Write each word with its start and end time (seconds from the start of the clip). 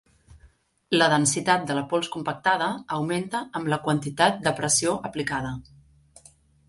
La 0.95 1.09
densitat 1.13 1.67
de 1.71 1.75
la 1.79 1.83
pols 1.91 2.09
compactada 2.15 2.69
augmenta 2.97 3.43
amb 3.61 3.71
la 3.75 3.79
quantitat 3.85 4.41
de 4.49 4.55
pressió 4.61 4.97
aplicada. 5.11 5.53